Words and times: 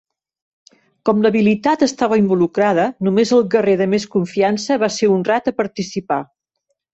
Com 1.09 1.19
l'habilitat 1.25 1.83
estava 1.87 2.17
involucrada, 2.21 2.85
només 3.09 3.35
el 3.37 3.45
guerrer 3.57 3.77
de 3.83 3.87
més 3.93 4.09
confiança 4.17 4.79
va 4.85 4.91
ser 4.97 5.11
honrat 5.19 5.53
a 5.53 5.55
participar. 5.63 6.21